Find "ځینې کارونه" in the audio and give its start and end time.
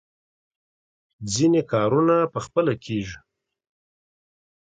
1.33-2.15